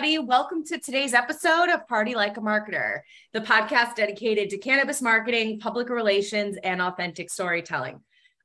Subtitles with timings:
[0.00, 0.26] everybody.
[0.26, 3.00] Welcome to today's episode of Party Like a Marketer,
[3.34, 8.00] the podcast dedicated to cannabis marketing, public relations, and authentic storytelling.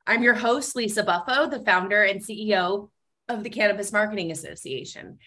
[0.06, 2.90] I'm your host, Lisa Buffo, the founder and CEO
[3.30, 5.18] of the Cannabis Marketing Association.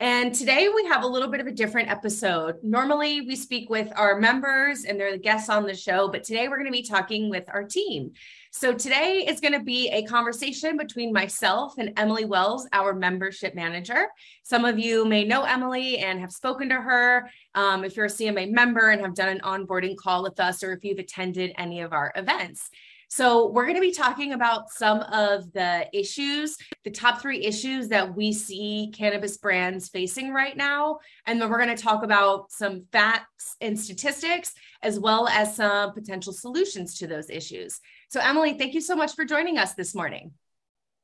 [0.00, 2.58] And today we have a little bit of a different episode.
[2.62, 6.46] Normally we speak with our members and they're the guests on the show, but today
[6.46, 8.12] we're going to be talking with our team.
[8.52, 13.56] So today is going to be a conversation between myself and Emily Wells, our membership
[13.56, 14.06] manager.
[14.44, 17.28] Some of you may know Emily and have spoken to her.
[17.56, 20.72] Um, if you're a CMA member and have done an onboarding call with us, or
[20.72, 22.70] if you've attended any of our events.
[23.08, 27.88] So, we're going to be talking about some of the issues, the top three issues
[27.88, 30.98] that we see cannabis brands facing right now.
[31.26, 34.52] And then we're going to talk about some facts and statistics,
[34.82, 37.80] as well as some potential solutions to those issues.
[38.10, 40.32] So, Emily, thank you so much for joining us this morning.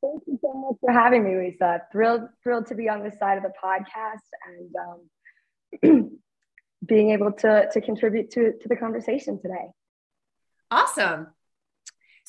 [0.03, 1.83] Thank you so much for having me, Lisa.
[1.91, 6.11] Thrilled, thrilled to be on this side of the podcast and um,
[6.87, 9.71] being able to to contribute to to the conversation today.
[10.71, 11.29] Awesome.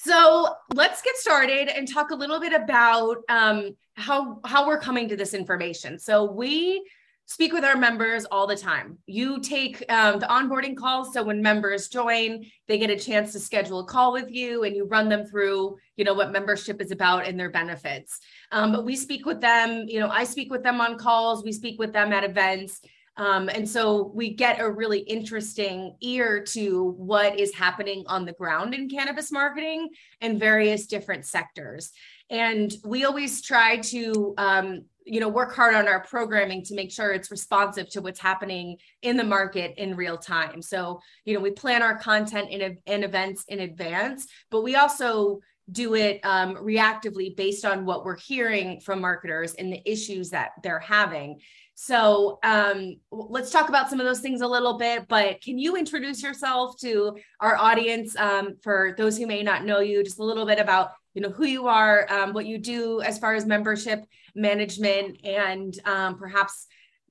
[0.05, 5.09] So let's get started and talk a little bit about um, how how we're coming
[5.09, 5.97] to this information.
[5.97, 6.85] So we
[7.25, 8.99] speak with our members all the time.
[9.07, 11.11] You take um, the onboarding calls.
[11.11, 14.75] So when members join, they get a chance to schedule a call with you and
[14.75, 18.19] you run them through, you know, what membership is about and their benefits.
[18.51, 21.51] Um, but we speak with them, you know, I speak with them on calls, we
[21.51, 22.79] speak with them at events.
[23.17, 28.33] Um, and so we get a really interesting ear to what is happening on the
[28.33, 29.89] ground in cannabis marketing
[30.21, 31.91] and various different sectors.
[32.29, 36.91] And we always try to um, you know work hard on our programming to make
[36.91, 41.39] sure it's responsive to what's happening in the market in real time so you know
[41.39, 45.39] we plan our content in, in events in advance but we also
[45.71, 50.51] do it um, reactively based on what we're hearing from marketers and the issues that
[50.61, 51.39] they're having
[51.75, 55.09] so um, let's talk about some of those things a little bit.
[55.09, 59.81] But can you introduce yourself to our audience um, for those who may not know
[59.81, 60.01] you?
[60.01, 63.19] Just a little bit about you know who you are, um, what you do as
[63.19, 66.67] far as membership management, and um, perhaps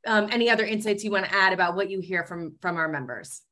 [0.06, 2.88] um, any other insights you want to add about what you hear from from our
[2.88, 3.42] members.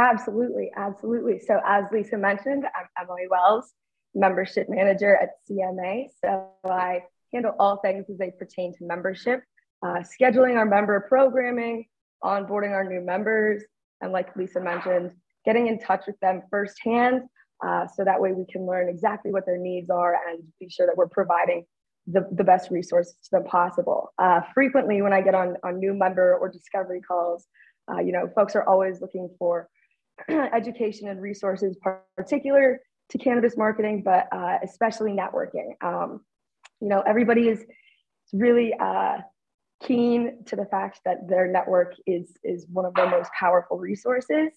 [0.00, 1.38] Absolutely, absolutely.
[1.38, 3.72] So as Lisa mentioned, I'm Emily Wells,
[4.16, 6.06] membership manager at CMA.
[6.20, 9.42] So I handle all things as they pertain to membership
[9.84, 11.86] uh, scheduling our member programming,
[12.22, 13.62] onboarding our new members,
[14.00, 15.10] and like Lisa mentioned,
[15.44, 17.22] getting in touch with them firsthand
[17.64, 20.86] uh, so that way we can learn exactly what their needs are and be sure
[20.86, 21.64] that we're providing
[22.06, 24.12] the, the best resources to them possible.
[24.18, 27.46] Uh, frequently, when I get on, on new member or discovery calls,
[27.90, 29.68] uh, you know, folks are always looking for
[30.28, 31.76] education and resources,
[32.16, 32.80] particular
[33.10, 35.72] to cannabis marketing, but uh, especially networking.
[35.82, 36.20] Um,
[36.80, 37.64] you know, everybody is
[38.32, 39.18] really uh,
[39.86, 44.50] keen to the fact that their network is is one of their most powerful resources.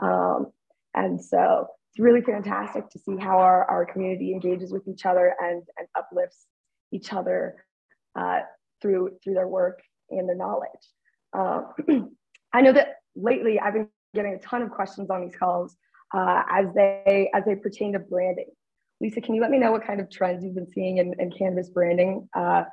[0.00, 0.46] Um,
[0.94, 5.34] and so it's really fantastic to see how our, our community engages with each other
[5.40, 6.46] and, and uplifts
[6.92, 7.64] each other
[8.18, 8.40] uh,
[8.80, 9.80] through through their work
[10.10, 10.68] and their knowledge.
[11.32, 12.10] Um,
[12.52, 15.76] i know that lately i've been getting a ton of questions on these calls
[16.14, 18.48] uh, as they as they pertain to branding.
[19.00, 21.30] Lisa can you let me know what kind of trends you've been seeing in, in
[21.72, 22.64] branding uh,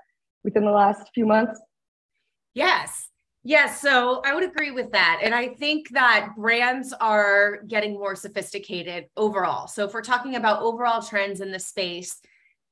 [0.43, 1.59] within the last few months
[2.57, 3.09] Yes.
[3.43, 5.19] Yes, so I would agree with that.
[5.21, 9.67] And I think that brands are getting more sophisticated overall.
[9.67, 12.19] So if we're talking about overall trends in the space,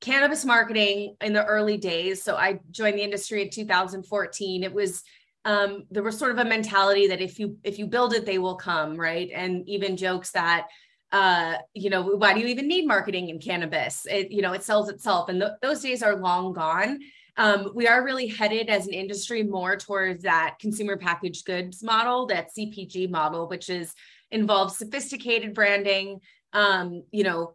[0.00, 5.04] cannabis marketing in the early days, so I joined the industry in 2014, it was
[5.44, 8.38] um, there was sort of a mentality that if you if you build it, they
[8.38, 9.30] will come, right?
[9.32, 10.66] And even jokes that
[11.12, 14.04] uh, you know, why do you even need marketing in cannabis?
[14.10, 15.28] It, you know, it sells itself.
[15.28, 16.98] And th- those days are long gone
[17.36, 22.26] um, we are really headed as an industry more towards that consumer packaged goods model,
[22.26, 23.92] that CPG model, which is
[24.30, 26.20] involves sophisticated branding.
[26.52, 27.54] Um, you know,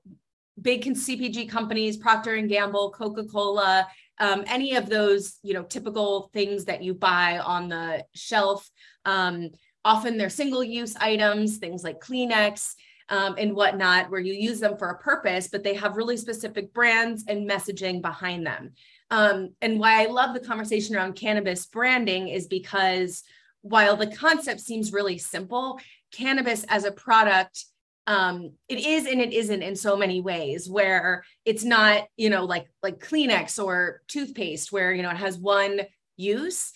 [0.62, 3.88] big CPG companies, Procter and Gamble, Coca Cola,
[4.20, 8.70] um, any of those, you know, typical things that you buy on the shelf.
[9.06, 9.50] Um,
[9.84, 12.74] often they're single use items, things like Kleenex.
[13.10, 16.74] Um, and whatnot, where you use them for a purpose, but they have really specific
[16.74, 18.72] brands and messaging behind them.
[19.12, 23.24] Um, and why I love the conversation around cannabis branding is because
[23.62, 25.80] while the concept seems really simple,
[26.12, 27.66] cannabis as a product
[28.08, 32.46] um it is and it isn't in so many ways where it's not you know
[32.46, 35.82] like like kleenex or toothpaste where you know it has one
[36.18, 36.74] use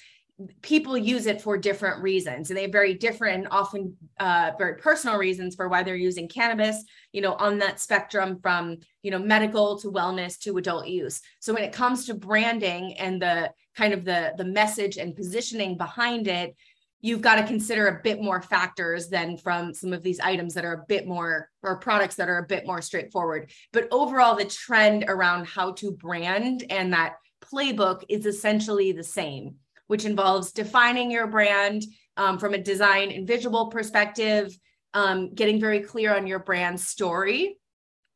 [0.61, 2.49] people use it for different reasons.
[2.49, 6.83] And they have very different often uh, very personal reasons for why they're using cannabis
[7.13, 11.21] you know on that spectrum from you know medical to wellness to adult use.
[11.39, 15.77] So when it comes to branding and the kind of the the message and positioning
[15.77, 16.55] behind it
[17.01, 20.65] you've got to consider a bit more factors than from some of these items that
[20.65, 23.51] are a bit more or products that are a bit more straightforward.
[23.71, 29.57] But overall the trend around how to brand and that playbook is essentially the same
[29.87, 31.83] which involves defining your brand
[32.17, 34.57] um, from a design and visual perspective,
[34.93, 37.57] um, getting very clear on your brand story.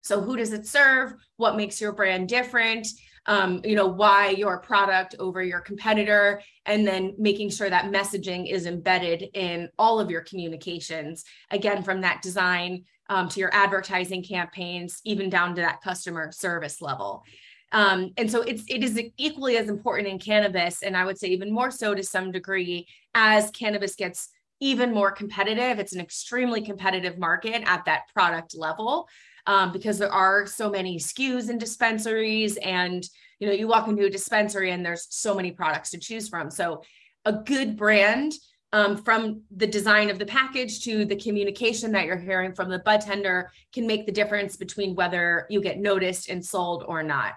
[0.02, 1.14] So, who does it serve?
[1.38, 2.88] What makes your brand different?
[3.26, 8.50] Um, you know, why your product over your competitor, and then making sure that messaging
[8.50, 11.26] is embedded in all of your communications.
[11.52, 16.82] Again, from that design um, to your advertising campaigns, even down to that customer service
[16.82, 17.24] level.
[17.72, 21.28] Um, and so it's it is equally as important in cannabis, and I would say
[21.28, 24.30] even more so to some degree as cannabis gets
[24.60, 25.80] even more competitive.
[25.80, 29.08] It's an extremely competitive market at that product level
[29.46, 33.08] um, because there are so many SKUs in dispensaries, and
[33.40, 36.50] you know you walk into a dispensary and there's so many products to choose from.
[36.50, 36.82] So
[37.26, 38.34] a good brand
[38.72, 42.80] um, from the design of the package to the communication that you're hearing from the
[42.80, 47.34] bud tender can make the difference between whether you get noticed and sold or not.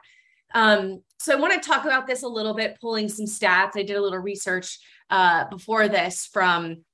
[0.54, 3.72] Um, so I want to talk about this a little bit, pulling some stats.
[3.76, 4.78] I did a little research
[5.10, 6.84] uh, before this from,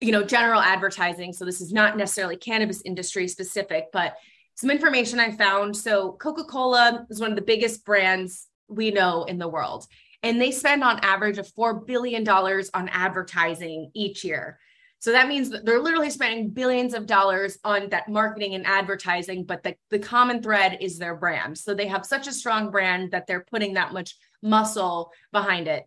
[0.00, 1.32] you know, general advertising.
[1.32, 4.14] So this is not necessarily cannabis industry specific, but
[4.54, 5.76] some information I found.
[5.76, 9.86] So Coca-Cola is one of the biggest brands we know in the world.
[10.22, 14.58] And they spend on average of $4 billion on advertising each year.
[14.98, 19.44] So that means that they're literally spending billions of dollars on that marketing and advertising,
[19.44, 21.58] but the, the common thread is their brand.
[21.58, 25.84] So they have such a strong brand that they're putting that much muscle behind it.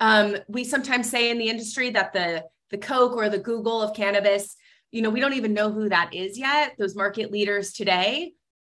[0.00, 3.94] Um, we sometimes say in the industry that the the Coke or the Google of
[3.94, 4.56] cannabis,
[4.90, 6.74] you know, we don't even know who that is yet.
[6.78, 8.32] Those market leaders today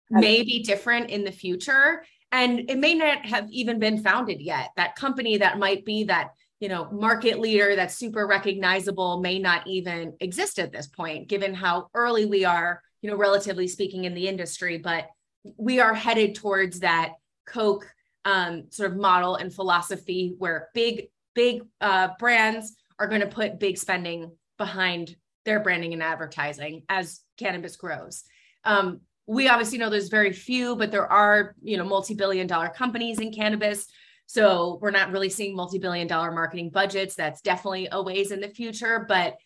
[0.08, 2.04] may be different in the future.
[2.30, 4.70] And it may not have even been founded yet.
[4.76, 9.66] That company that might be that you know market leader that's super recognizable may not
[9.66, 14.14] even exist at this point given how early we are you know relatively speaking in
[14.14, 14.78] the industry.
[14.78, 15.08] But
[15.56, 17.12] we are headed towards that
[17.46, 17.86] coke
[18.24, 23.60] um, sort of model and philosophy where big big uh, brands are going to put
[23.60, 25.14] big spending behind
[25.44, 28.24] their branding and advertising as cannabis grows.
[28.64, 33.20] Um, we obviously know there's very few but there are you know multi-billion dollar companies
[33.20, 33.86] in cannabis
[34.28, 37.14] so we're not really seeing multi-billion dollar marketing budgets.
[37.14, 39.38] That's definitely a ways in the future, but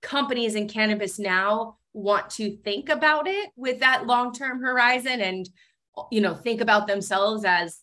[0.00, 5.48] companies in cannabis now want to think about it with that long-term horizon and
[6.10, 7.80] you know think about themselves as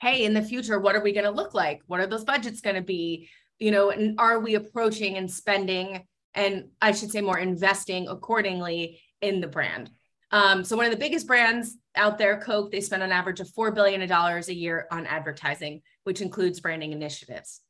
[0.00, 1.80] hey in the future what are we going to look like?
[1.88, 3.28] What are those budgets going to be?
[3.58, 9.00] You know and are we approaching and spending and i should say more investing accordingly
[9.20, 9.90] in the brand
[10.34, 13.46] um, so one of the biggest brands out there, Coke, they spend an average of
[13.46, 17.60] $4 billion a year on advertising, which includes branding initiatives.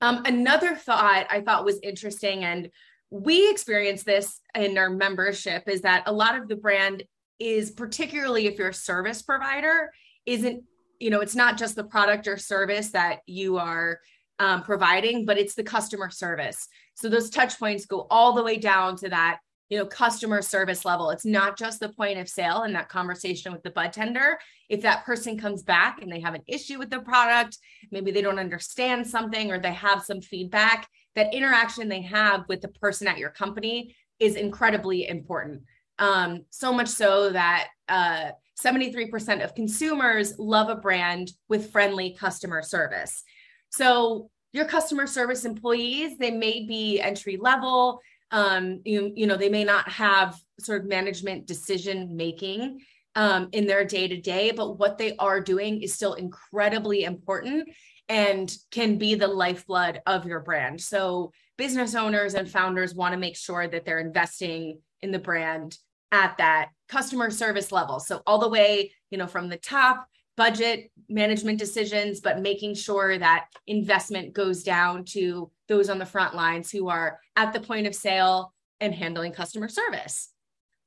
[0.00, 2.70] Um, another thought I thought was interesting, and
[3.10, 7.02] we experience this in our membership, is that a lot of the brand
[7.38, 9.90] is particularly if you're a service provider,
[10.24, 10.64] isn't,
[10.98, 14.00] you know, it's not just the product or service that you are
[14.38, 16.68] um, providing, but it's the customer service.
[16.94, 19.40] So those touch points go all the way down to that
[19.70, 21.10] you know customer service level.
[21.10, 24.38] It's not just the point of sale and that conversation with the bud tender.
[24.68, 27.56] If that person comes back and they have an issue with the product
[27.90, 32.60] maybe they don't understand something or they have some feedback that interaction they have with
[32.60, 35.62] the person at your company is incredibly important.
[35.98, 38.30] Um, so much so that uh,
[38.62, 43.22] 73% of consumers love a brand with friendly customer service.
[43.70, 49.48] So your customer service employees they may be entry level um, you, you know, they
[49.48, 52.80] may not have sort of management decision making
[53.16, 57.68] um, in their day to day, but what they are doing is still incredibly important
[58.08, 60.80] and can be the lifeblood of your brand.
[60.80, 65.76] So, business owners and founders want to make sure that they're investing in the brand
[66.10, 68.00] at that customer service level.
[68.00, 70.06] So, all the way, you know, from the top
[70.36, 76.34] budget management decisions, but making sure that investment goes down to those on the front
[76.34, 80.32] lines who are at the point of sale and handling customer service.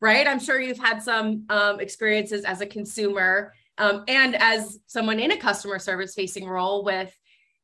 [0.02, 0.28] Right.
[0.28, 5.32] I'm sure you've had some um, experiences as a consumer um, and as someone in
[5.32, 7.16] a customer service facing role with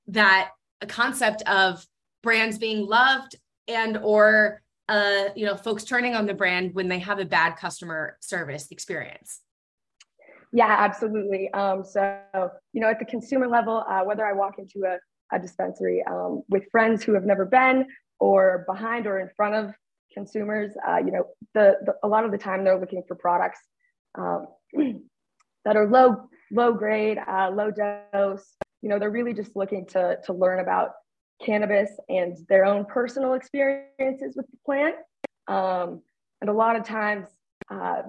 [0.07, 0.51] that
[0.88, 1.86] concept of
[2.24, 3.36] brands being loved
[3.67, 7.55] and or uh, you know folks turning on the brand when they have a bad
[7.57, 9.41] customer service experience
[10.51, 11.50] yeah, absolutely.
[11.53, 12.20] Um, so,
[12.74, 14.98] you know, at the consumer level, uh, whether I walk into a
[15.32, 17.86] a dispensary um, with friends who have never been
[18.20, 19.74] or behind or in front of
[20.13, 20.72] consumers.
[20.88, 23.60] Uh, you know, the, the, a lot of the time they're looking for products
[24.18, 24.48] um,
[25.65, 28.56] that are low low grade, uh, low dose.
[28.82, 30.91] You know, they're really just looking to to learn about
[31.44, 34.96] cannabis and their own personal experiences with the plant.
[35.48, 36.01] Um,
[36.41, 37.27] and a lot of times,
[37.72, 38.01] uh,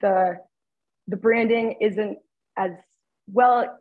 [0.00, 0.38] the
[1.08, 2.18] the branding isn't
[2.56, 2.72] as
[3.26, 3.78] well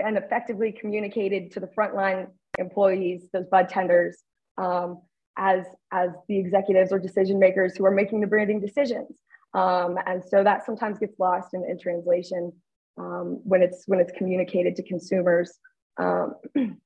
[0.00, 2.28] and effectively communicated to the frontline
[2.58, 4.18] employees, those bud tenders,
[4.58, 5.00] um,
[5.38, 9.18] as as the executives or decision makers who are making the branding decisions.
[9.54, 12.52] Um, and so that sometimes gets lost in, in translation
[12.98, 15.58] um, when it's when it's communicated to consumers.
[15.98, 16.34] Um,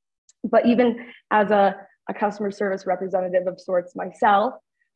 [0.45, 1.77] but even as a,
[2.09, 4.55] a customer service representative of sorts myself,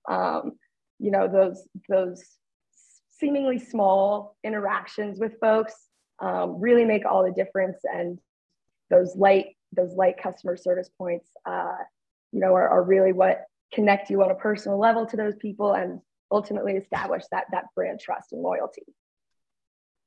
[0.08, 0.52] um,
[0.98, 2.37] you know those those
[3.18, 5.74] seemingly small interactions with folks
[6.20, 7.78] um, really make all the difference.
[7.84, 8.18] And
[8.90, 11.76] those light those light customer service points, uh,
[12.32, 15.74] you know, are, are really what connect you on a personal level to those people
[15.74, 18.82] and ultimately establish that that brand trust and loyalty.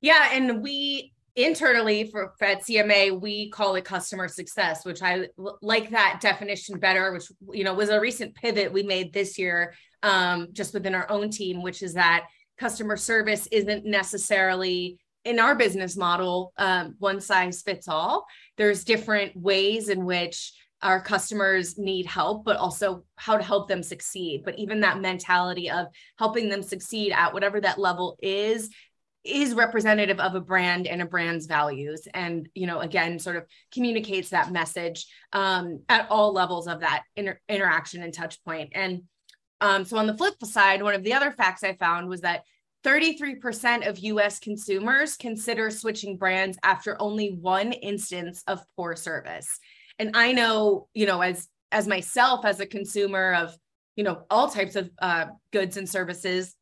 [0.01, 5.27] Yeah, and we internally for, at CMA we call it customer success, which I
[5.61, 7.13] like that definition better.
[7.13, 11.09] Which you know was a recent pivot we made this year, um, just within our
[11.09, 12.25] own team, which is that
[12.57, 18.25] customer service isn't necessarily in our business model um, one size fits all.
[18.57, 23.83] There's different ways in which our customers need help, but also how to help them
[23.83, 24.41] succeed.
[24.43, 28.69] But even that mentality of helping them succeed at whatever that level is
[29.23, 33.45] is representative of a brand and a brand's values and you know again sort of
[33.71, 39.03] communicates that message um, at all levels of that inter- interaction and touch point and
[39.61, 42.43] um, so on the flip side one of the other facts i found was that
[42.83, 49.59] 33% of US consumers consider switching brands after only one instance of poor service.
[49.99, 53.55] And i know you know as as myself as a consumer of
[53.95, 56.55] you know all types of uh, goods and services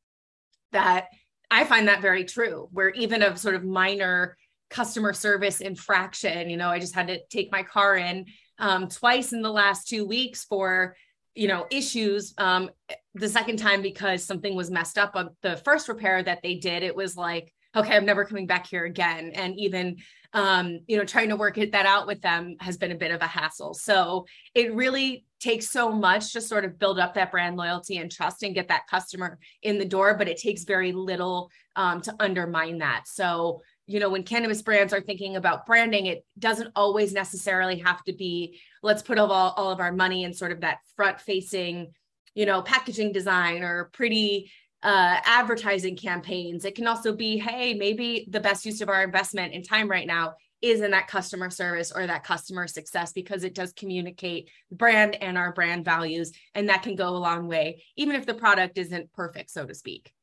[0.72, 1.08] that
[1.50, 4.36] i find that very true where even a sort of minor
[4.70, 8.26] customer service infraction you know i just had to take my car in
[8.60, 10.96] um, twice in the last two weeks for
[11.36, 12.70] you know issues um,
[13.16, 16.84] the second time because something was messed up on the first repair that they did
[16.84, 19.98] it was like okay i'm never coming back here again and even
[20.34, 23.12] um, you know, trying to work it, that out with them has been a bit
[23.12, 23.74] of a hassle.
[23.74, 28.12] So it really takes so much to sort of build up that brand loyalty and
[28.12, 32.16] trust and get that customer in the door, but it takes very little um, to
[32.20, 33.04] undermine that.
[33.08, 38.04] So, you know, when cannabis brands are thinking about branding, it doesn't always necessarily have
[38.04, 41.92] to be, let's put all, all of our money in sort of that front facing,
[42.36, 44.52] you know, packaging design or pretty
[44.84, 46.66] uh, advertising campaigns.
[46.66, 50.06] It can also be, hey, maybe the best use of our investment in time right
[50.06, 55.16] now is in that customer service or that customer success because it does communicate brand
[55.16, 56.32] and our brand values.
[56.54, 59.74] And that can go a long way, even if the product isn't perfect, so to
[59.74, 60.14] speak.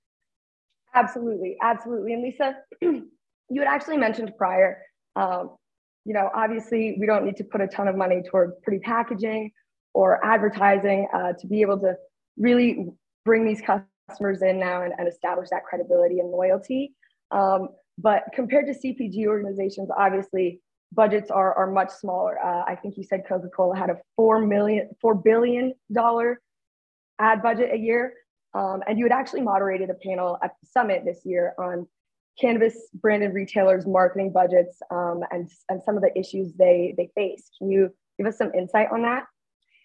[0.95, 1.57] Absolutely.
[1.61, 2.13] Absolutely.
[2.13, 2.57] And Lisa,
[3.49, 4.83] you had actually mentioned prior,
[5.15, 5.57] um,
[6.05, 9.51] you know, obviously we don't need to put a ton of money towards pretty packaging
[9.95, 11.95] or advertising uh, to be able to
[12.37, 12.87] really
[13.25, 16.95] bring these customers in now and, and establish that credibility and loyalty.
[17.31, 20.61] Um, but compared to CPG organizations, obviously
[20.93, 22.39] budgets are, are much smaller.
[22.39, 26.41] Uh, I think you said Coca-Cola had a four million, four billion dollar
[27.19, 28.13] ad budget a year.
[28.55, 31.87] Um, and you had actually moderated a panel at the summit this year on
[32.41, 37.51] cannabis branded retailers' marketing budgets um, and, and some of the issues they, they face.
[37.59, 39.25] Can you give us some insight on that?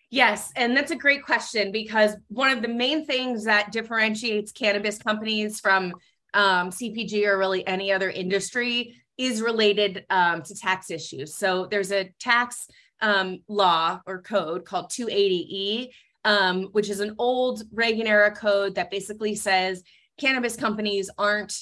[0.09, 4.97] Yes, and that's a great question because one of the main things that differentiates cannabis
[4.97, 5.93] companies from
[6.33, 11.35] um, CPG or really any other industry is related um, to tax issues.
[11.35, 12.67] So there's a tax
[13.01, 15.89] um, law or code called 280E,
[16.25, 19.83] um, which is an old Reagan era code that basically says
[20.17, 21.55] cannabis companies aren't.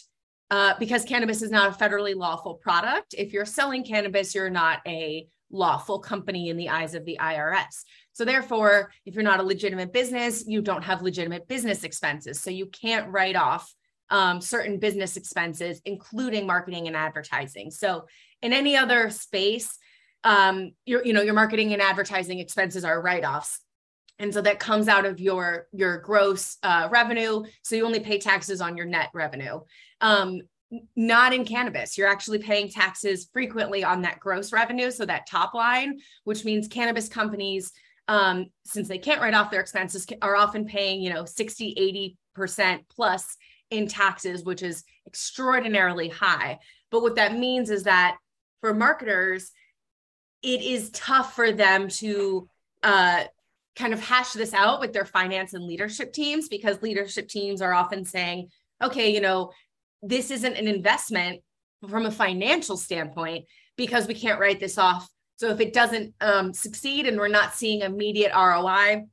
[0.51, 3.13] Uh, because cannabis is not a federally lawful product.
[3.15, 7.83] If you're selling cannabis, you're not a lawful company in the eyes of the IRS.
[8.13, 12.41] So therefore, if you're not a legitimate business, you don't have legitimate business expenses.
[12.41, 13.71] So you can't write off
[14.09, 17.69] um, certain business expenses, including marketing and advertising.
[17.71, 18.05] So
[18.41, 19.77] in any other space,
[20.23, 23.61] um, your you know your marketing and advertising expenses are write-offs
[24.19, 27.43] and so that comes out of your your gross uh, revenue.
[27.63, 29.61] So you only pay taxes on your net revenue.
[30.01, 30.41] Um,
[30.95, 31.97] not in cannabis.
[31.97, 34.91] You're actually paying taxes frequently on that gross revenue.
[34.91, 37.71] So that top line which means cannabis companies
[38.09, 42.79] um, since they can't write off their expenses, are often paying, you know, 60, 80%
[42.89, 43.37] plus
[43.69, 46.57] in taxes, which is extraordinarily high.
[46.89, 48.17] But what that means is that
[48.61, 49.51] for marketers,
[50.41, 52.49] it is tough for them to
[52.81, 53.25] uh,
[53.79, 57.73] kind of hash this out with their finance and leadership teams because leadership teams are
[57.73, 58.49] often saying,
[58.83, 59.51] okay, you know,
[60.03, 61.41] this isn't an investment
[61.87, 63.45] from a financial standpoint
[63.77, 65.07] because we can't write this off.
[65.37, 69.05] So if it doesn't um, succeed and we're not seeing immediate ROI,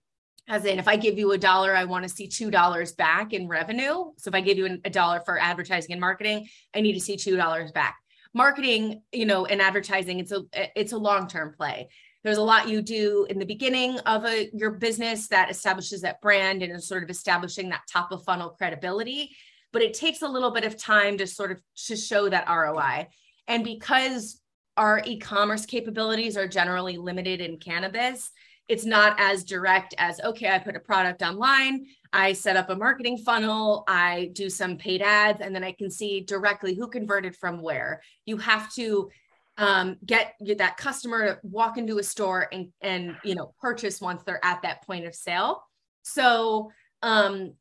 [0.48, 3.32] as in if I give you a dollar, I want to see two dollars back
[3.32, 4.12] in revenue.
[4.16, 7.16] So if I give you a dollar for advertising and marketing, I need to see
[7.16, 7.96] two dollars back.
[8.34, 11.88] Marketing, you know, and advertising, it's a it's a long term play.
[12.26, 16.20] There's a lot you do in the beginning of a your business that establishes that
[16.20, 19.30] brand and is sort of establishing that top of funnel credibility
[19.76, 23.08] but it takes a little bit of time to sort of to show that ROI.
[23.46, 24.40] And because
[24.78, 28.30] our e-commerce capabilities are generally limited in cannabis,
[28.68, 32.74] it's not as direct as okay, I put a product online, I set up a
[32.74, 37.36] marketing funnel, I do some paid ads, and then I can see directly who converted
[37.36, 38.00] from where.
[38.24, 39.10] You have to
[39.58, 44.00] um, get, get that customer to walk into a store and and you know purchase
[44.00, 45.62] once they're at that point of sale.
[46.02, 46.70] So
[47.02, 47.54] um,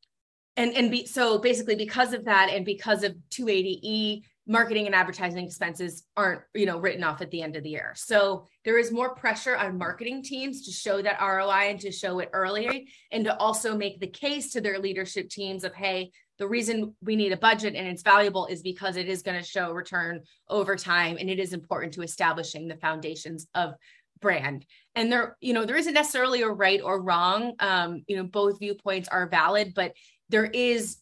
[0.58, 5.44] and and be so basically because of that and because of 280e marketing and advertising
[5.44, 8.92] expenses aren't you know written off at the end of the year so there is
[8.92, 13.26] more pressure on marketing teams to show that roi and to show it early and
[13.26, 17.32] to also make the case to their leadership teams of hey the reason we need
[17.32, 21.18] a budget and it's valuable is because it is going to show return over time
[21.20, 23.74] and it is important to establishing the foundations of
[24.22, 24.66] brand.
[24.96, 27.54] And there you know there isn't necessarily a right or wrong.
[27.60, 29.94] Um you know both viewpoints are valid but
[30.30, 30.98] there is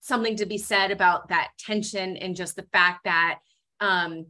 [0.00, 3.38] something to be said about that tension and just the fact that
[3.80, 4.26] um,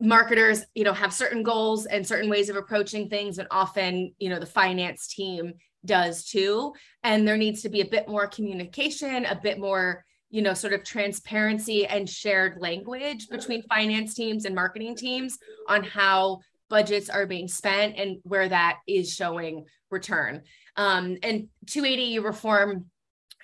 [0.00, 4.28] marketers you know have certain goals and certain ways of approaching things and often you
[4.28, 5.52] know the finance team
[5.84, 6.72] does too.
[7.02, 10.72] And there needs to be a bit more communication a bit more you know sort
[10.72, 17.26] of transparency and shared language between finance teams and marketing teams on how budgets are
[17.26, 20.42] being spent and where that is showing return.
[20.76, 22.86] Um, and 280 reform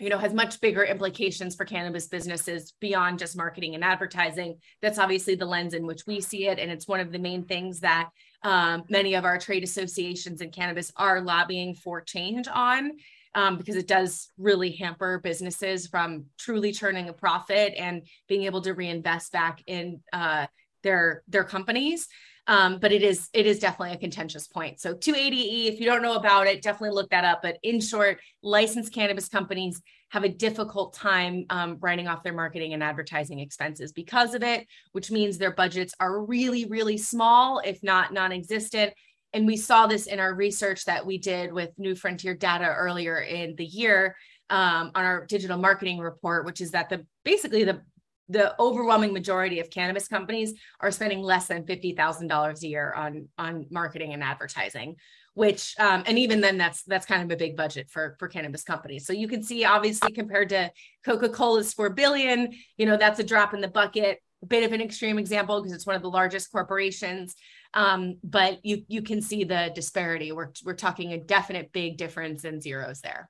[0.00, 4.58] you know has much bigger implications for cannabis businesses beyond just marketing and advertising.
[4.82, 7.44] That's obviously the lens in which we see it and it's one of the main
[7.44, 8.10] things that
[8.42, 12.92] um, many of our trade associations in cannabis are lobbying for change on
[13.34, 18.60] um, because it does really hamper businesses from truly turning a profit and being able
[18.62, 20.46] to reinvest back in uh,
[20.82, 22.08] their their companies
[22.46, 24.80] um, but it is it is definitely a contentious point.
[24.80, 27.40] So 280E, if you don't know about it, definitely look that up.
[27.42, 29.80] But in short, licensed cannabis companies
[30.10, 34.66] have a difficult time um, writing off their marketing and advertising expenses because of it,
[34.92, 38.92] which means their budgets are really really small, if not non-existent.
[39.32, 43.18] And we saw this in our research that we did with New Frontier Data earlier
[43.18, 44.14] in the year
[44.50, 47.82] um, on our digital marketing report, which is that the basically the
[48.28, 53.66] the overwhelming majority of cannabis companies are spending less than $50,000 a year on on
[53.70, 54.96] marketing and advertising
[55.34, 58.62] which um, and even then that's that's kind of a big budget for for cannabis
[58.62, 59.04] companies.
[59.04, 60.70] So you can see obviously compared to
[61.04, 64.80] coca-cola's 4 billion you know that's a drop in the bucket a bit of an
[64.80, 67.34] extreme example because it's one of the largest corporations
[67.74, 70.32] um, but you you can see the disparity.
[70.32, 73.28] We're we're talking a definite big difference in zeros there.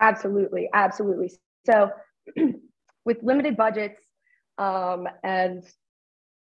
[0.00, 1.32] Absolutely absolutely.
[1.66, 1.90] So
[3.06, 4.00] with limited budgets
[4.58, 5.64] um, and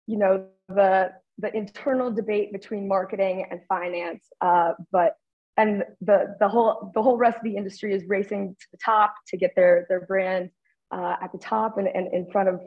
[0.05, 5.15] you know the the internal debate between marketing and finance uh, but
[5.57, 9.15] and the the whole the whole rest of the industry is racing to the top
[9.27, 10.49] to get their their brand
[10.91, 12.61] uh, at the top and, and in front of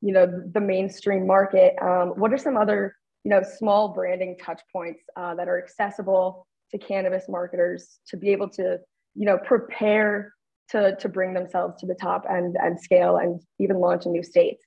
[0.00, 1.74] you know the mainstream market.
[1.80, 6.46] Um, what are some other you know small branding touch points uh, that are accessible
[6.72, 8.78] to cannabis marketers to be able to
[9.14, 10.32] you know prepare
[10.70, 14.22] to to bring themselves to the top and and scale and even launch in new
[14.22, 14.64] states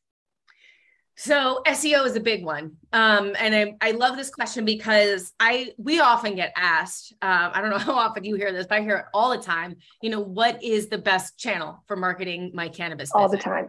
[1.17, 5.71] so SEO is a big one, um, and I, I love this question because I
[5.77, 7.13] we often get asked.
[7.21, 9.41] Um, I don't know how often you hear this, but I hear it all the
[9.41, 9.77] time.
[10.01, 13.11] You know, what is the best channel for marketing my cannabis?
[13.13, 13.43] All business?
[13.43, 13.67] the time.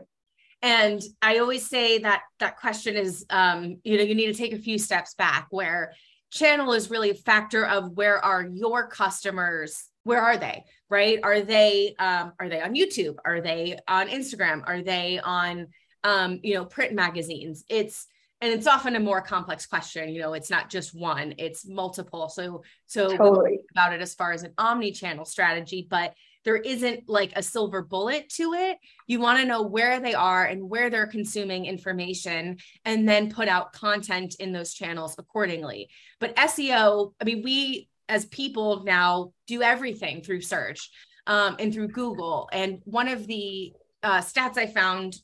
[0.63, 4.53] And I always say that that question is, um, you know, you need to take
[4.53, 5.47] a few steps back.
[5.51, 5.93] Where
[6.31, 11.19] channel is really a factor of where are your customers where are they right?
[11.23, 13.17] Are they um, are they on youtube?
[13.25, 14.63] Are they on instagram?
[14.67, 15.69] Are they on
[16.05, 17.65] um, you know print magazines?
[17.69, 18.07] It's
[18.41, 22.29] and it's often a more complex question you know it's not just one it's multiple.
[22.29, 23.61] So so totally.
[23.73, 26.15] about it as far as an omni-channel strategy but
[26.47, 30.47] there isn't like a silver bullet to it you want to know where they are
[30.47, 32.57] and where they're consuming information
[32.87, 38.25] and then put out content in those channels accordingly but seo i mean we as
[38.27, 40.91] people now do everything through search
[41.27, 42.49] um, and through Google.
[42.53, 45.17] And one of the uh, stats I found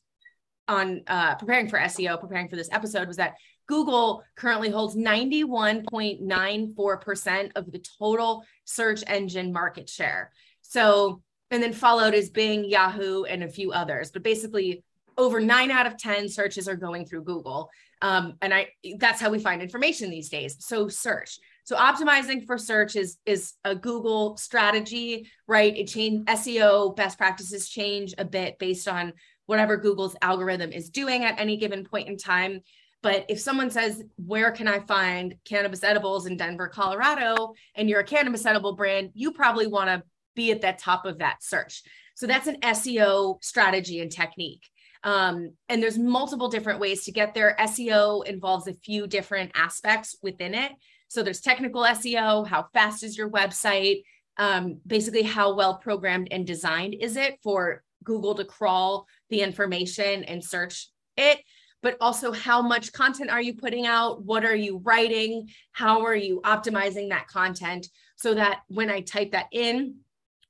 [0.68, 3.34] on uh, preparing for SEO, preparing for this episode, was that
[3.68, 10.32] Google currently holds 91.94% of the total search engine market share.
[10.72, 14.10] So, and then followed is Bing, Yahoo, and a few others.
[14.10, 14.82] But basically,
[15.18, 17.68] over nine out of 10 searches are going through Google.
[18.00, 20.56] Um, and I that's how we find information these days.
[20.60, 21.38] So search.
[21.64, 25.76] So optimizing for search is is a Google strategy, right?
[25.76, 29.12] It change SEO best practices change a bit based on
[29.44, 32.62] whatever Google's algorithm is doing at any given point in time.
[33.02, 37.52] But if someone says, Where can I find cannabis edibles in Denver, Colorado?
[37.74, 40.02] and you're a cannabis edible brand, you probably want to
[40.34, 41.82] be at the top of that search.
[42.14, 44.68] So that's an SEO strategy and technique.
[45.04, 47.56] Um, and there's multiple different ways to get there.
[47.58, 50.72] SEO involves a few different aspects within it.
[51.08, 54.02] So there's technical SEO, how fast is your website?
[54.38, 60.24] Um, basically, how well programmed and designed is it for Google to crawl the information
[60.24, 61.40] and search it?
[61.82, 64.24] But also, how much content are you putting out?
[64.24, 65.48] What are you writing?
[65.72, 69.96] How are you optimizing that content so that when I type that in,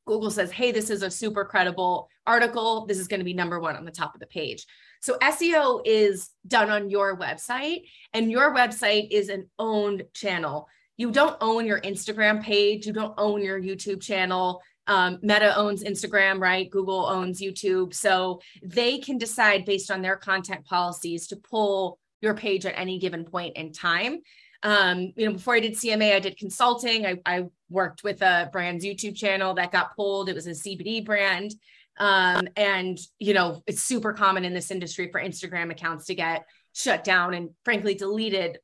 [0.06, 2.86] Google says, hey, this is a super credible article.
[2.86, 4.66] This is going to be number one on the top of the page.
[5.00, 10.68] So SEO is done on your website, and your website is an owned channel.
[10.96, 14.60] You don't own your Instagram page, you don't own your YouTube channel.
[14.86, 16.70] Um, Meta owns Instagram, right?
[16.70, 17.94] Google owns YouTube.
[17.94, 22.98] So they can decide based on their content policies to pull your page at any
[22.98, 24.20] given point in time.
[24.62, 27.06] Um, you know, before I did CMA, I did consulting.
[27.06, 30.28] I, I worked with a brand's YouTube channel that got pulled.
[30.28, 31.54] It was a CBD brand.
[31.98, 36.46] Um, and, you know, it's super common in this industry for Instagram accounts to get
[36.72, 38.58] shut down and frankly deleted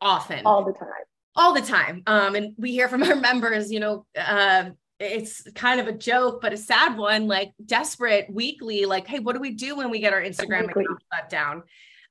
[0.00, 0.46] often.
[0.46, 0.88] All the time.
[1.36, 2.02] All the time.
[2.06, 6.40] Um, and we hear from our members, you know, uh, it's kind of a joke,
[6.40, 9.98] but a sad one, like desperate weekly, like, hey, what do we do when we
[9.98, 10.84] get our Instagram weekly.
[10.84, 11.62] account shut down?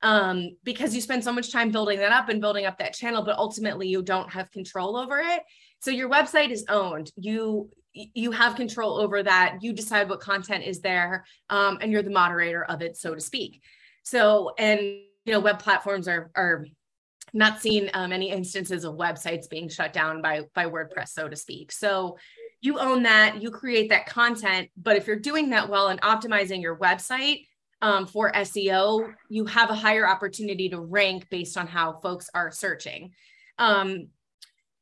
[0.04, 3.22] um, because you spend so much time building that up and building up that channel,
[3.22, 5.42] but ultimately you don't have control over it.
[5.84, 7.12] So your website is owned.
[7.14, 9.58] You you have control over that.
[9.60, 13.20] You decide what content is there, um, and you're the moderator of it, so to
[13.20, 13.60] speak.
[14.02, 16.64] So, and you know, web platforms are are
[17.34, 21.36] not seen um, any instances of websites being shut down by by WordPress, so to
[21.36, 21.70] speak.
[21.70, 22.16] So
[22.62, 24.70] you own that, you create that content.
[24.78, 27.44] But if you're doing that well and optimizing your website,
[27.82, 32.50] um, for SEO, you have a higher opportunity to rank based on how folks are
[32.50, 33.12] searching.
[33.58, 34.08] Um,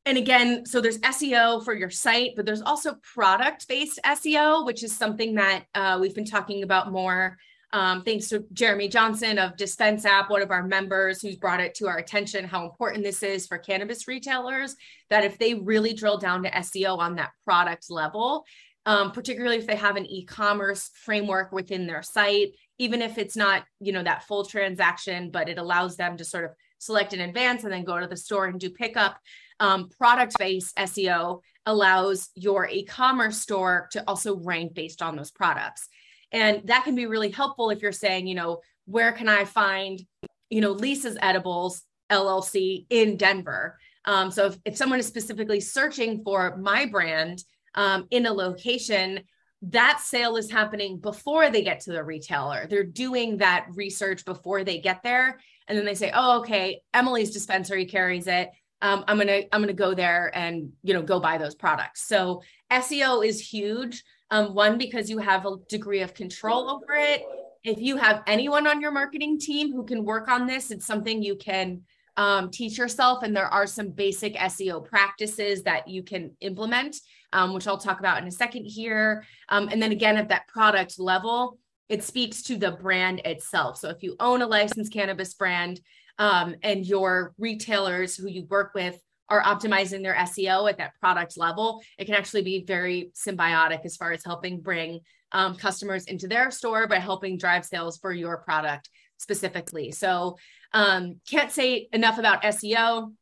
[0.04, 4.82] and again, so there's SEO for your site, but there's also product based SEO, which
[4.82, 7.38] is something that uh, we've been talking about more.
[7.74, 11.74] Um, thanks to Jeremy Johnson of Dispense App, one of our members who's brought it
[11.76, 14.76] to our attention how important this is for cannabis retailers.
[15.08, 18.44] That if they really drill down to SEO on that product level,
[18.84, 23.64] um, particularly if they have an e-commerce framework within their site even if it's not
[23.80, 27.62] you know that full transaction but it allows them to sort of select in advance
[27.62, 29.18] and then go to the store and do pickup
[29.62, 35.88] um, product based seo allows your e-commerce store to also rank based on those products
[36.32, 40.02] and that can be really helpful if you're saying you know where can i find
[40.50, 46.24] you know lisa's edibles llc in denver um, so if, if someone is specifically searching
[46.24, 47.44] for my brand
[47.76, 49.20] um, in a location
[49.62, 52.66] that sale is happening before they get to the retailer.
[52.66, 57.30] They're doing that research before they get there, and then they say, "Oh, okay, Emily's
[57.30, 58.50] dispensary carries it.
[58.82, 62.42] Um, I'm gonna I'm gonna go there and you know go buy those products." So
[62.70, 64.04] SEO is huge.
[64.30, 67.22] Um, one because you have a degree of control over it.
[67.64, 71.22] If you have anyone on your marketing team who can work on this, it's something
[71.22, 71.82] you can
[72.16, 73.22] um, teach yourself.
[73.22, 76.96] And there are some basic SEO practices that you can implement
[77.32, 79.24] um, which I'll talk about in a second here.
[79.48, 83.78] Um, and then again, at that product level, it speaks to the brand itself.
[83.78, 85.80] So if you own a licensed cannabis brand
[86.18, 88.98] um, and your retailers who you work with
[89.28, 93.96] are optimizing their SEO at that product level, it can actually be very symbiotic as
[93.96, 95.00] far as helping bring
[95.32, 99.90] um, customers into their store, but helping drive sales for your product specifically.
[99.90, 100.36] So
[100.72, 103.08] um, can't say enough about SEO.
[103.08, 103.12] A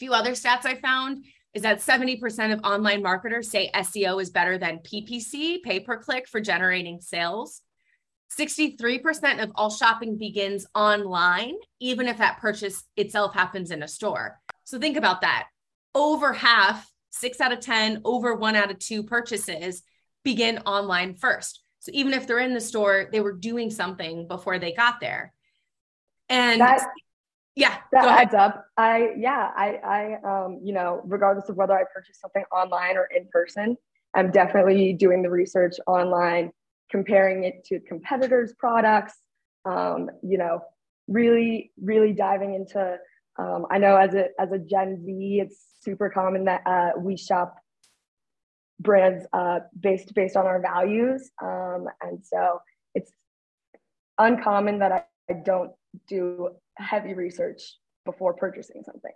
[0.00, 4.58] few other stats I found is that 70% of online marketers say SEO is better
[4.58, 7.62] than PPC, pay per click, for generating sales.
[8.38, 14.40] 63% of all shopping begins online, even if that purchase itself happens in a store.
[14.64, 15.46] So think about that.
[15.94, 19.82] Over half, six out of 10, over one out of two purchases
[20.24, 21.60] begin online first.
[21.80, 25.32] So even if they're in the store, they were doing something before they got there.
[26.28, 26.80] And that,
[27.54, 28.66] yeah, that adds up.
[28.76, 33.04] I yeah, I I um you know regardless of whether I purchase something online or
[33.14, 33.76] in person,
[34.14, 36.52] I'm definitely doing the research online,
[36.90, 39.14] comparing it to competitors' products.
[39.64, 40.60] Um, you know,
[41.08, 42.98] really, really diving into.
[43.38, 47.16] Um, I know as a as a Gen Z, it's super common that uh, we
[47.16, 47.56] shop
[48.80, 52.60] brands uh, based based on our values, um, and so
[52.94, 53.10] it's
[54.18, 55.72] uncommon that I, I don't
[56.08, 57.60] do heavy research
[58.04, 59.12] before purchasing something.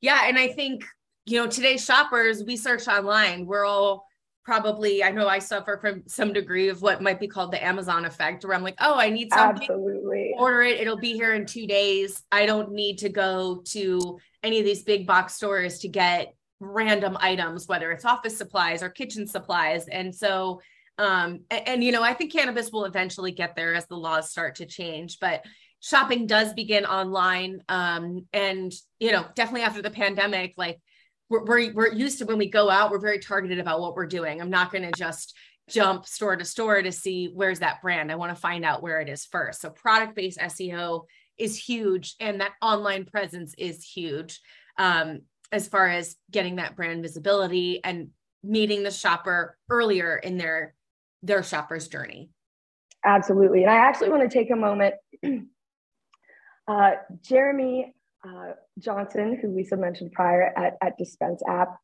[0.00, 0.84] Yeah, and I think
[1.26, 3.46] you know today's shoppers we search online.
[3.46, 4.06] We're all
[4.44, 8.04] probably I know I suffer from some degree of what might be called the Amazon
[8.04, 10.34] effect, where I'm like, oh, I need something, Absolutely.
[10.38, 12.22] order it, it'll be here in two days.
[12.32, 17.16] I don't need to go to any of these big box stores to get random
[17.20, 19.86] items, whether it's office supplies or kitchen supplies.
[19.88, 20.60] And so
[21.00, 24.30] um, and, and you know, I think cannabis will eventually get there as the laws
[24.30, 25.44] start to change, but
[25.80, 27.62] shopping does begin online.
[27.68, 30.78] Um, and you know, definitely after the pandemic, like
[31.30, 34.06] we're, we're, we're used to when we go out, we're very targeted about what we're
[34.06, 34.40] doing.
[34.40, 35.36] I'm not going to just
[35.70, 38.10] jump store to store to see where's that brand.
[38.10, 39.60] I want to find out where it is first.
[39.60, 41.04] So product based SEO
[41.38, 44.40] is huge, and that online presence is huge
[44.76, 45.20] um,
[45.52, 48.08] as far as getting that brand visibility and
[48.42, 50.74] meeting the shopper earlier in their
[51.22, 52.30] their shopper's journey.
[53.04, 54.94] Absolutely, and I actually want to take a moment.
[56.68, 56.90] uh,
[57.22, 57.94] Jeremy
[58.26, 61.76] uh, Johnson, who Lisa mentioned prior at, at Dispense app,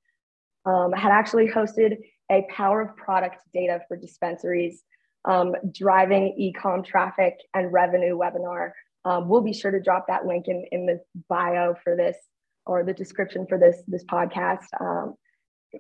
[0.65, 1.97] um, had actually hosted
[2.31, 4.83] a power of product data for dispensaries
[5.27, 8.71] um, driving e-com traffic and revenue webinar.
[9.05, 12.17] Um, we'll be sure to drop that link in, in the bio for this
[12.65, 14.67] or the description for this, this podcast.
[14.81, 15.15] Um,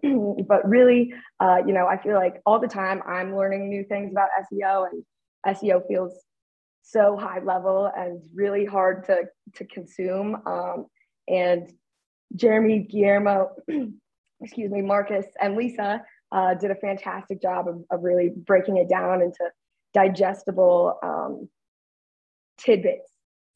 [0.48, 4.12] but really, uh, you know, I feel like all the time I'm learning new things
[4.12, 6.12] about SEO and SEO feels
[6.88, 9.22] so high level and really hard to
[9.57, 10.37] to consume.
[10.46, 10.87] Um,
[11.29, 11.68] and
[12.35, 13.51] Jeremy, Guillermo,
[14.40, 18.88] excuse me, Marcus, and Lisa uh, did a fantastic job of, of really breaking it
[18.88, 19.51] down into
[19.94, 21.49] digestible um,
[22.59, 23.11] tidbits.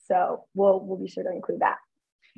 [0.06, 1.76] So we'll we'll be sure to include that.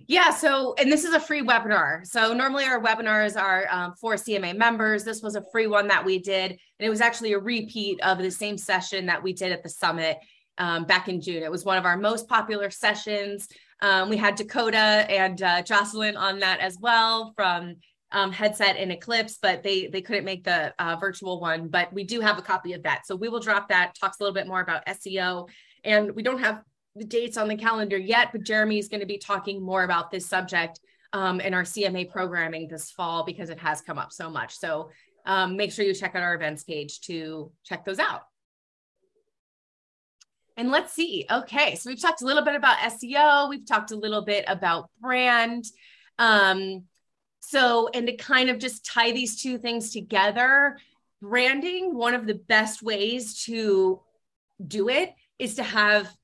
[0.08, 0.30] Yeah.
[0.30, 2.06] So, and this is a free webinar.
[2.06, 5.04] So, normally our webinars are um, for CMA members.
[5.04, 6.50] This was a free one that we did.
[6.50, 9.68] And it was actually a repeat of the same session that we did at the
[9.68, 10.18] summit
[10.58, 11.42] um, back in June.
[11.42, 13.48] It was one of our most popular sessions.
[13.80, 17.76] Um, we had Dakota and uh, Jocelyn on that as well from
[18.12, 21.68] um, Headset and Eclipse, but they they couldn't make the uh, virtual one.
[21.68, 23.94] But we do have a copy of that, so we will drop that.
[23.98, 25.48] Talks a little bit more about SEO,
[25.84, 26.62] and we don't have
[26.94, 30.10] the dates on the calendar yet, but Jeremy is going to be talking more about
[30.10, 30.78] this subject
[31.14, 34.58] um, in our CMA programming this fall because it has come up so much.
[34.58, 34.90] So
[35.24, 38.22] um, make sure you check out our events page to check those out.
[40.56, 41.26] And let's see.
[41.30, 43.48] Okay, so we've talked a little bit about SEO.
[43.48, 45.64] We've talked a little bit about brand.
[46.18, 46.84] Um,
[47.40, 50.78] so, and to kind of just tie these two things together,
[51.20, 54.00] branding, one of the best ways to
[54.66, 56.14] do it is to have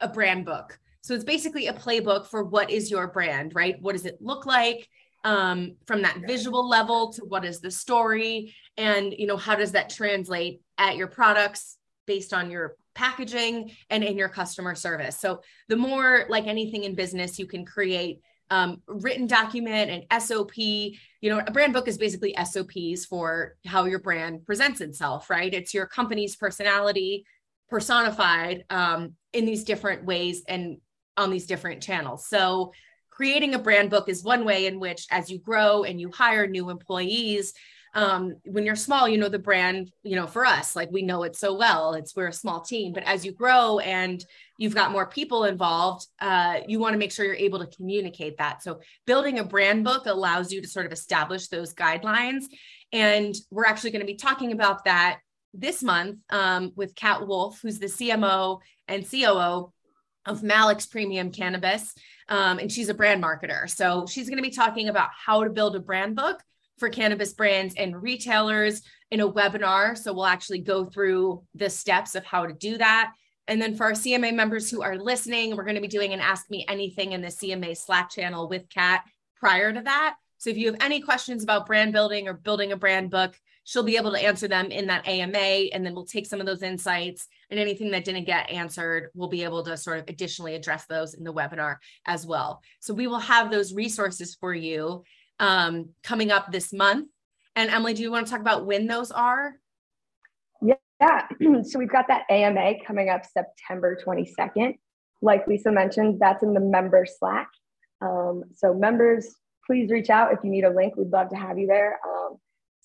[0.00, 0.78] a brand book.
[1.00, 3.80] So it's basically a playbook for what is your brand, right?
[3.80, 4.88] What does it look like?
[5.24, 9.72] Um, from that visual level to what is the story and you know how does
[9.72, 15.20] that translate at your products based on your packaging and in your customer service.
[15.20, 20.56] So the more like anything in business, you can create um, written document and SOP.
[20.56, 25.54] You know, a brand book is basically SOPs for how your brand presents itself, right?
[25.54, 27.24] It's your company's personality
[27.68, 30.78] personified um, in these different ways and
[31.16, 32.26] on these different channels.
[32.26, 32.72] So
[33.10, 36.48] creating a brand book is one way in which as you grow and you hire
[36.48, 37.52] new employees
[37.94, 41.22] um, when you're small, you know, the brand, you know, for us, like we know
[41.22, 41.94] it so well.
[41.94, 44.24] It's we're a small team, but as you grow and
[44.58, 48.38] you've got more people involved, uh, you want to make sure you're able to communicate
[48.38, 48.62] that.
[48.62, 52.44] So building a brand book allows you to sort of establish those guidelines.
[52.92, 55.20] And we're actually going to be talking about that
[55.54, 59.72] this month um, with Kat Wolf, who's the CMO and COO
[60.26, 61.94] of Malik's Premium Cannabis.
[62.28, 63.68] Um, and she's a brand marketer.
[63.68, 66.42] So she's going to be talking about how to build a brand book
[66.78, 69.96] for cannabis brands and retailers in a webinar.
[69.96, 73.12] So we'll actually go through the steps of how to do that.
[73.46, 76.20] And then for our CMA members who are listening, we're going to be doing an
[76.20, 79.02] Ask Me Anything in the CMA Slack channel with Kat
[79.36, 80.16] prior to that.
[80.36, 83.82] So if you have any questions about brand building or building a brand book, she'll
[83.82, 85.70] be able to answer them in that AMA.
[85.72, 89.28] And then we'll take some of those insights and anything that didn't get answered, we'll
[89.28, 92.62] be able to sort of additionally address those in the webinar as well.
[92.80, 95.04] So we will have those resources for you
[95.40, 97.08] um, coming up this month.
[97.56, 99.54] And Emily, do you want to talk about when those are?
[100.62, 101.26] Yeah, yeah.
[101.62, 104.78] so we've got that AMA coming up September 22nd.
[105.20, 107.48] Like Lisa mentioned, that's in the member Slack.
[108.00, 109.34] Um, so members,
[109.66, 110.96] please reach out if you need a link.
[110.96, 111.98] We'd love to have you there.
[112.06, 112.36] Um,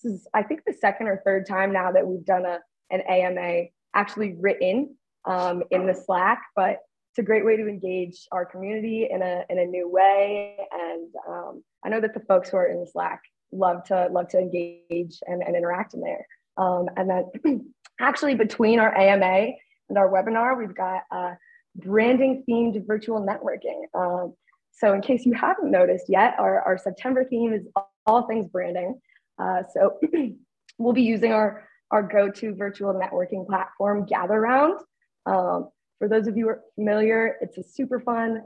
[0.02, 2.58] this is, I think, the second or third time now that we've done a
[2.90, 3.64] an AMA
[3.94, 6.78] actually written um, in the Slack, but
[7.14, 10.56] it's a great way to engage our community in a in a new way.
[10.72, 13.22] And um, I know that the folks who are in Slack
[13.52, 16.26] love to love to engage and, and interact in there.
[16.56, 19.52] Um, and then actually between our AMA
[19.90, 21.34] and our webinar, we've got uh,
[21.76, 23.84] branding themed virtual networking.
[23.94, 24.34] Um,
[24.72, 27.64] so in case you haven't noticed yet, our, our September theme is
[28.06, 29.00] all things branding.
[29.38, 30.00] Uh, so
[30.78, 34.80] we'll be using our, our go-to virtual networking platform, GatherRound.
[35.26, 35.68] Um,
[36.04, 38.42] for those of you who are familiar, it's a super fun,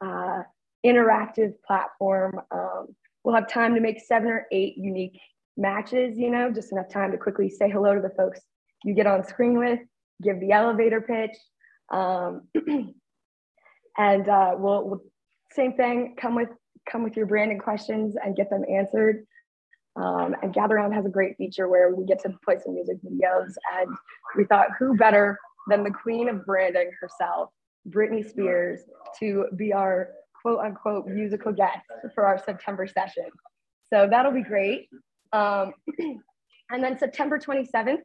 [0.00, 0.42] uh,
[0.86, 2.40] interactive platform.
[2.52, 2.94] Um,
[3.24, 5.18] we'll have time to make seven or eight unique
[5.56, 8.40] matches, you know, just enough time to quickly say hello to the folks
[8.84, 9.80] you get on screen with,
[10.22, 11.36] give the elevator pitch.
[11.88, 12.42] Um,
[13.98, 15.02] and uh, we'll, we'll,
[15.50, 16.50] same thing, come with,
[16.88, 19.26] come with your branding questions and get them answered.
[19.96, 23.54] Um, and Gatheround has a great feature where we get to play some music videos.
[23.80, 23.96] And
[24.36, 25.36] we thought, who better
[25.68, 27.50] than the queen of branding herself,
[27.88, 28.80] Britney Spears,
[29.18, 33.26] to be our quote unquote musical guest for our September session.
[33.92, 34.88] So that'll be great.
[35.32, 35.72] Um,
[36.70, 37.98] and then September 27th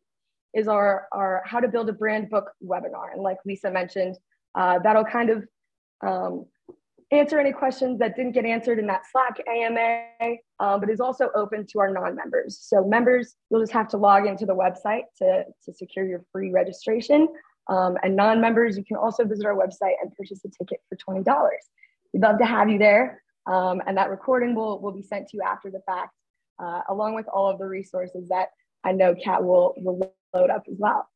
[0.53, 3.13] is our, our How to Build a Brand Book webinar.
[3.13, 4.17] And like Lisa mentioned,
[4.55, 5.45] uh, that'll kind of
[6.05, 6.45] um,
[7.15, 11.29] answer any questions that didn't get answered in that Slack AMA, um, but is also
[11.35, 12.59] open to our non-members.
[12.61, 16.51] So members, you'll just have to log into the website to, to secure your free
[16.51, 17.27] registration.
[17.67, 21.49] Um, and non-members, you can also visit our website and purchase a ticket for $20.
[22.13, 23.23] We'd love to have you there.
[23.47, 26.15] Um, and that recording will, will be sent to you after the fact,
[26.59, 28.49] uh, along with all of the resources that
[28.83, 31.07] I know Kat will, will load up as well.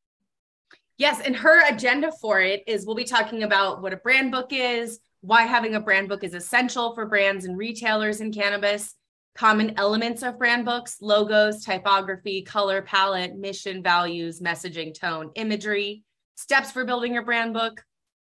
[0.98, 4.48] Yes, and her agenda for it is we'll be talking about what a brand book
[4.50, 8.94] is, why having a brand book is essential for brands and retailers in cannabis,
[9.36, 16.02] common elements of brand books, logos, typography, color palette, mission, values, messaging, tone, imagery,
[16.36, 17.82] steps for building your brand book,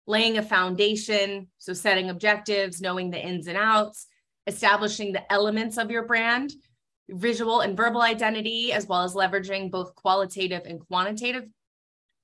[0.06, 4.06] laying a foundation, so setting objectives, knowing the ins and outs,
[4.46, 6.52] establishing the elements of your brand,
[7.10, 11.44] visual and verbal identity, as well as leveraging both qualitative and quantitative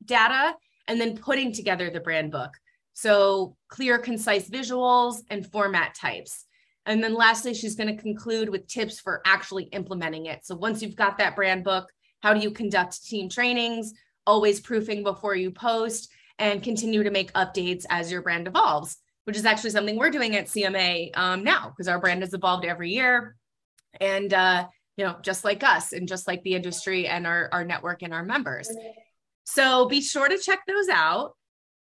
[0.04, 0.54] data,
[0.88, 2.52] and then putting together the brand book.
[3.00, 6.44] So, clear, concise visuals and format types.
[6.84, 10.44] And then lastly, she's going to conclude with tips for actually implementing it.
[10.44, 11.90] So, once you've got that brand book,
[12.22, 13.94] how do you conduct team trainings?
[14.26, 19.36] Always proofing before you post and continue to make updates as your brand evolves, which
[19.38, 22.90] is actually something we're doing at CMA um, now because our brand has evolved every
[22.90, 23.34] year.
[23.98, 27.64] And, uh, you know, just like us and just like the industry and our, our
[27.64, 28.70] network and our members.
[29.44, 31.32] So be sure to check those out.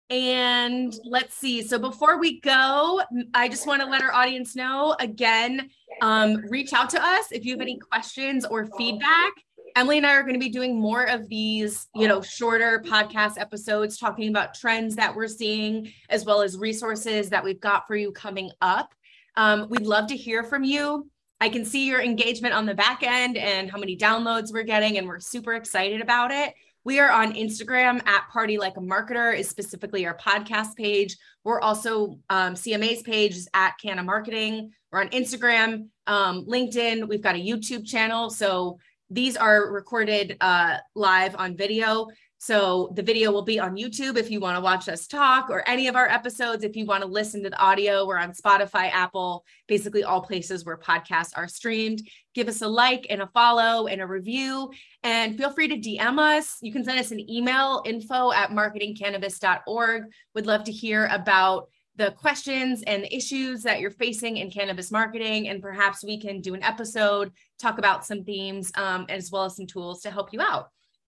[0.10, 1.62] And let's see.
[1.62, 3.02] So before we go,
[3.34, 5.70] I just want to let our audience know again,
[6.02, 9.34] um, reach out to us if you have any questions or feedback.
[9.76, 13.38] Emily and I are going to be doing more of these, you know, shorter podcast
[13.38, 17.96] episodes talking about trends that we're seeing, as well as resources that we've got for
[17.96, 18.96] you coming up.
[19.36, 21.12] Um, we'd love to hear from you.
[21.40, 24.98] I can see your engagement on the back end and how many downloads we're getting,
[24.98, 26.56] and we're super excited about it.
[26.88, 31.18] We are on Instagram at Party Like a Marketer is specifically our podcast page.
[31.44, 34.72] We're also um, CMA's page is at Canna Marketing.
[34.90, 37.06] We're on Instagram, um, LinkedIn.
[37.10, 38.30] We've got a YouTube channel.
[38.30, 42.08] So these are recorded uh, live on video.
[42.40, 45.68] So the video will be on YouTube if you want to watch us talk or
[45.68, 46.64] any of our episodes.
[46.64, 50.64] If you want to listen to the audio, we're on Spotify, Apple, basically all places
[50.64, 52.08] where podcasts are streamed.
[52.36, 54.72] Give us a like and a follow and a review.
[55.04, 56.58] And feel free to DM us.
[56.62, 60.04] You can send us an email info at marketingcannabis.org.
[60.36, 64.92] Would love to hear about the questions and the issues that you're facing in cannabis
[64.92, 65.50] marketing.
[65.50, 69.56] And perhaps we can do an episode, talk about some themes, um, as well as
[69.56, 70.70] some tools to help you out.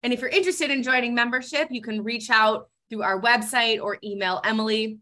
[0.03, 3.99] And if you're interested in joining membership, you can reach out through our website or
[4.03, 4.99] email Emily.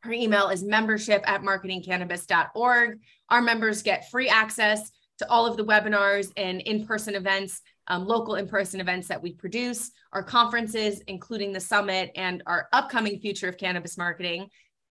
[0.00, 3.00] Her email is membership at marketingcannabis.org.
[3.30, 8.06] Our members get free access to all of the webinars and in person events, um,
[8.06, 13.18] local in person events that we produce, our conferences, including the summit and our upcoming
[13.18, 14.48] Future of Cannabis Marketing,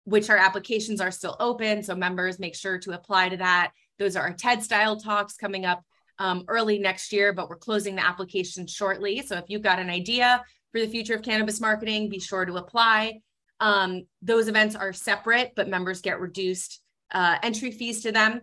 [0.05, 1.83] which our applications are still open.
[1.83, 3.71] So members make sure to apply to that.
[3.99, 5.83] Those are our TED style talks coming up
[6.19, 9.21] um, early next year, but we're closing the application shortly.
[9.21, 12.55] So if you've got an idea for the future of cannabis marketing, be sure to
[12.55, 13.21] apply.
[13.59, 18.41] Um, those events are separate, but members get reduced uh, entry fees to them.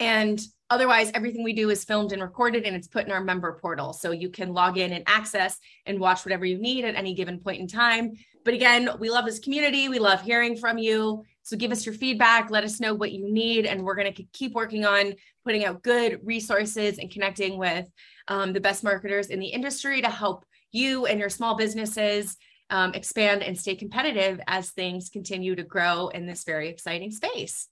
[0.00, 0.40] And
[0.70, 3.92] otherwise, everything we do is filmed and recorded and it's put in our member portal.
[3.92, 7.40] So you can log in and access and watch whatever you need at any given
[7.40, 8.12] point in time.
[8.44, 9.88] But again, we love this community.
[9.88, 11.24] We love hearing from you.
[11.48, 14.22] So give us your feedback, let us know what you need, and we're going to
[14.34, 15.14] keep working on
[15.46, 17.88] putting out good resources and connecting with
[18.28, 22.36] um, the best marketers in the industry to help you and your small businesses
[22.68, 27.68] um, expand and stay competitive as things continue to grow in this very exciting space.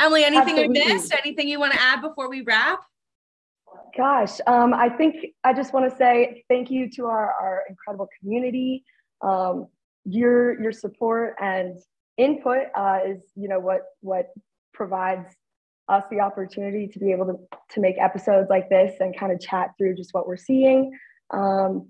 [0.00, 0.80] Emily, anything Absolutely.
[0.80, 1.14] we missed?
[1.24, 2.80] Anything you want to add before we wrap?
[3.96, 5.14] Gosh, um, I think
[5.44, 8.84] I just want to say thank you to our, our incredible community.
[9.22, 9.68] Um,
[10.04, 11.78] your your support and
[12.16, 14.28] input uh, is you know what what
[14.72, 15.34] provides
[15.88, 17.38] us the opportunity to be able to
[17.70, 20.96] to make episodes like this and kind of chat through just what we're seeing
[21.32, 21.88] um,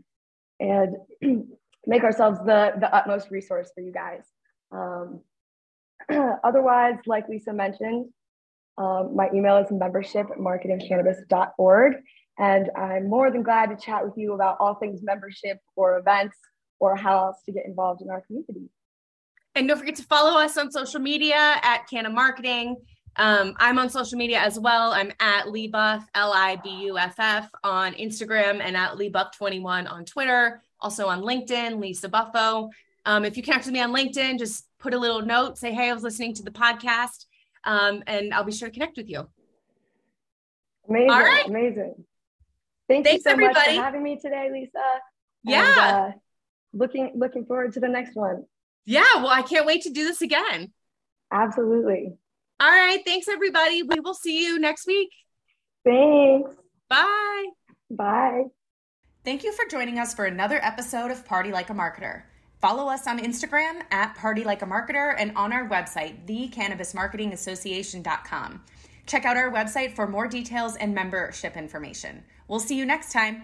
[0.60, 0.96] and
[1.86, 4.24] make ourselves the the utmost resource for you guys.
[4.72, 5.20] Um,
[6.44, 8.06] otherwise, like Lisa mentioned,
[8.78, 11.96] um, my email is membership at marketingcannabis.org.
[12.38, 16.36] And I'm more than glad to chat with you about all things membership or events
[16.78, 18.68] or how else to get involved in our community.
[19.56, 22.76] And don't forget to follow us on social media at Canna Marketing.
[23.16, 24.92] Um, I'm on social media as well.
[24.92, 30.04] I'm at Libuff, L I B U F F on Instagram and at Libuff21 on
[30.04, 30.60] Twitter.
[30.82, 32.68] Also on LinkedIn, Lisa Buffo.
[33.06, 35.88] Um, if you connect with me on LinkedIn, just put a little note, say, hey,
[35.88, 37.24] I was listening to the podcast
[37.64, 39.26] um, and I'll be sure to connect with you.
[40.86, 41.10] Amazing.
[41.10, 41.46] All right.
[41.48, 42.04] Amazing.
[42.88, 43.54] Thank Thanks, you so everybody.
[43.54, 44.78] much for having me today, Lisa.
[45.44, 46.04] Yeah.
[46.04, 46.16] And, uh,
[46.74, 48.44] looking looking forward to the next one.
[48.86, 50.72] Yeah, well, I can't wait to do this again.
[51.32, 52.12] Absolutely.
[52.60, 53.02] All right.
[53.04, 53.82] Thanks, everybody.
[53.82, 55.10] We will see you next week.
[55.84, 56.50] Thanks.
[56.88, 57.44] Bye.
[57.90, 58.44] Bye.
[59.24, 62.22] Thank you for joining us for another episode of Party Like a Marketer.
[62.60, 68.62] Follow us on Instagram at Party Like a Marketer and on our website, thecannabismarketingassociation.com.
[69.06, 72.24] Check out our website for more details and membership information.
[72.48, 73.42] We'll see you next time.